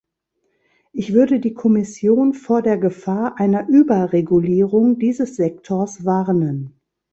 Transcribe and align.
Ich 0.93 1.13
würde 1.13 1.39
die 1.39 1.53
Kommission 1.53 2.33
vor 2.33 2.63
der 2.63 2.79
Gefahr 2.79 3.39
einer 3.39 3.67
Überregulierung 3.67 4.97
dieses 4.97 5.35
Sektors 5.35 6.05
warnen. 6.05 6.79